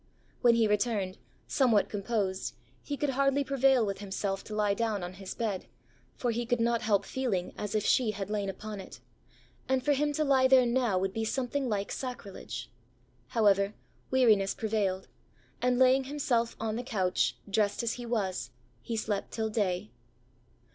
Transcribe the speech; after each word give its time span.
When 0.41 0.55
he 0.55 0.67
returned, 0.67 1.19
somewhat 1.47 1.87
composed, 1.87 2.55
he 2.81 2.97
could 2.97 3.11
hardly 3.11 3.43
prevail 3.43 3.85
with 3.85 3.99
himself 3.99 4.43
to 4.45 4.55
lie 4.55 4.73
down 4.73 5.03
on 5.03 5.13
his 5.13 5.35
bed; 5.35 5.67
for 6.15 6.31
he 6.31 6.43
could 6.43 6.59
not 6.59 6.81
help 6.81 7.05
feeling 7.05 7.53
as 7.55 7.75
if 7.75 7.85
she 7.85 8.09
had 8.09 8.27
lain 8.27 8.49
upon 8.49 8.81
it; 8.81 8.99
and 9.69 9.85
for 9.85 9.93
him 9.93 10.11
to 10.13 10.23
lie 10.23 10.47
there 10.47 10.65
now 10.65 10.97
would 10.97 11.13
be 11.13 11.23
something 11.23 11.69
like 11.69 11.91
sacrilege. 11.91 12.71
However, 13.27 13.75
weariness 14.09 14.55
prevailed; 14.55 15.07
and 15.61 15.77
laying 15.77 16.05
himself 16.05 16.55
on 16.59 16.77
the 16.77 16.83
couch, 16.83 17.37
dressed 17.47 17.83
as 17.83 17.93
he 17.93 18.05
was, 18.07 18.49
he 18.81 18.97
slept 18.97 19.29
till 19.29 19.49
day. 19.49 19.91